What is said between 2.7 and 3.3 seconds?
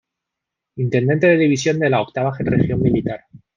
Militar.